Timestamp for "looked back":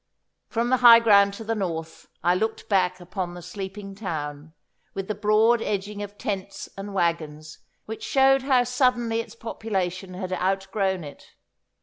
2.33-2.99